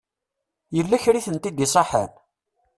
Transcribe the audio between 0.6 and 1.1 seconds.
Yella